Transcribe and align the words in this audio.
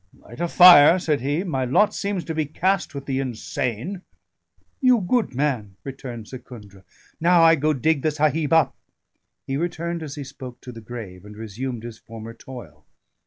"Light 0.17 0.41
a 0.41 0.47
fire," 0.47 0.97
said 0.97 1.21
he. 1.21 1.43
"My 1.43 1.63
lot 1.63 1.93
seems 1.93 2.23
to 2.23 2.33
be 2.33 2.47
cast 2.47 2.95
with 2.95 3.05
the 3.05 3.19
insane." 3.19 4.01
"You 4.81 4.99
good 4.99 5.35
man," 5.35 5.75
returned 5.83 6.25
Secundra. 6.25 6.81
"Now 7.19 7.43
I 7.43 7.53
go 7.53 7.71
dig 7.71 8.01
the 8.01 8.09
Sahib 8.09 8.51
up." 8.51 8.75
He 9.45 9.57
returned 9.57 10.01
as 10.01 10.15
he 10.15 10.23
spoke 10.23 10.59
to 10.61 10.71
the 10.71 10.81
grave, 10.81 11.23
and 11.23 11.37
resumed 11.37 11.83
his 11.83 11.99
former 11.99 12.33
toil. 12.33 12.83